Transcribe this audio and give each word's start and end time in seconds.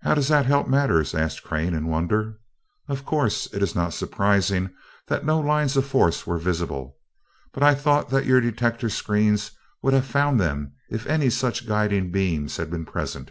"How 0.00 0.14
does 0.14 0.26
that 0.26 0.44
help 0.46 0.66
matters?" 0.66 1.14
asked 1.14 1.44
Crane 1.44 1.72
in 1.72 1.86
wonder. 1.86 2.40
"Of 2.88 3.04
course 3.04 3.46
it 3.54 3.62
is 3.62 3.72
not 3.72 3.94
surprising 3.94 4.70
that 5.06 5.24
no 5.24 5.38
lines 5.38 5.76
of 5.76 5.86
force 5.86 6.26
were 6.26 6.36
visible, 6.36 6.96
but 7.52 7.62
I 7.62 7.76
thought 7.76 8.08
that 8.10 8.26
your 8.26 8.40
detectors 8.40 8.94
screens 8.94 9.52
would 9.82 9.94
have 9.94 10.04
found 10.04 10.40
them 10.40 10.72
if 10.90 11.06
any 11.06 11.30
such 11.30 11.64
guiding 11.68 12.10
beams 12.10 12.56
had 12.56 12.72
been 12.72 12.84
present." 12.86 13.30